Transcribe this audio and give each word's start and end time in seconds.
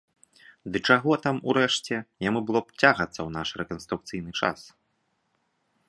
Ды 0.77 0.79
чаго 0.93 1.17
там, 1.25 1.35
урэшце, 1.51 1.95
яму 2.29 2.39
было 2.47 2.59
б 2.65 2.75
цягацца 2.81 3.15
ў 3.27 3.29
наш 3.37 3.49
рэканструкцыйны 3.63 4.31
час? 4.41 4.59